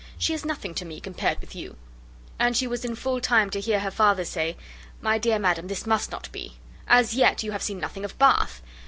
She 0.17 0.33
is 0.33 0.43
nothing 0.43 0.73
to 0.73 0.83
me, 0.83 0.99
compared 0.99 1.39
with 1.41 1.53
you;" 1.55 1.75
and 2.39 2.57
she 2.57 2.65
was 2.65 2.83
in 2.83 2.95
full 2.95 3.21
time 3.21 3.51
to 3.51 3.59
hear 3.59 3.81
her 3.81 3.91
father 3.91 4.25
say, 4.25 4.57
"My 4.99 5.19
dear 5.19 5.37
madam, 5.37 5.67
this 5.67 5.85
must 5.85 6.09
not 6.09 6.27
be. 6.31 6.57
As 6.87 7.13
yet, 7.13 7.43
you 7.43 7.51
have 7.51 7.61
seen 7.61 7.77
nothing 7.77 8.03
of 8.03 8.17
Bath. 8.17 8.63